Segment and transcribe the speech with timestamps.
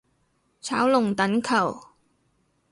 [0.61, 1.79] 炒龍躉球